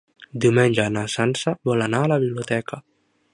[0.45, 2.81] Diumenge na Sança vol anar a la biblioteca.